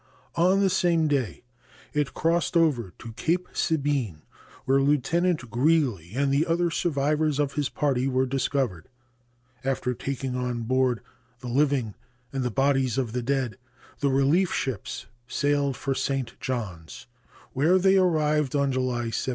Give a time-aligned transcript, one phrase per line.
[0.35, 1.43] On the same day
[1.93, 4.23] it crossed over to Cape Sabine,
[4.65, 8.87] where Lieutenant Greely and the other survivors of his party were discovered.
[9.63, 11.01] After taking on board
[11.41, 11.93] the living
[12.33, 13.59] and the bodies of the dead,
[13.99, 16.33] the relief ships sailed for St.
[16.39, 17.05] Johns,
[17.53, 19.29] where they arrived on July 17.